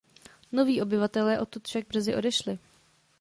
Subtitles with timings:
[0.51, 2.59] Noví obyvatelé odtud však brzy odešli.